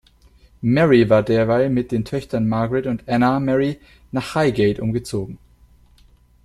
Mary 0.63 1.07
war 1.11 1.21
derweil 1.21 1.69
mit 1.69 1.91
den 1.91 2.03
Töchtern 2.05 2.49
Margaret 2.49 2.87
und 2.87 3.07
Anna 3.07 3.39
Mary 3.39 3.79
nach 4.11 4.33
Highgate 4.33 4.79
umgezogen. 4.79 5.37